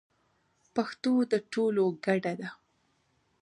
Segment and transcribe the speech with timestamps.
[0.75, 2.49] پښتو د ټولو ګډه ده.